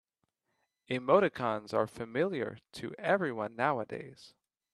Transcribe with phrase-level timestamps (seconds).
[0.89, 4.33] Emoticons are familiar to everyone nowadays.